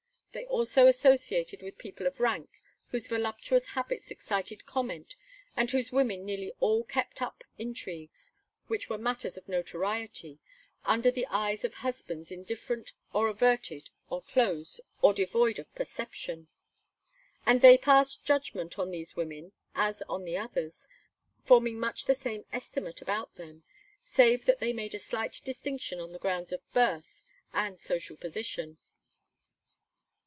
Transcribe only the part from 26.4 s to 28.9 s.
of birth and social position.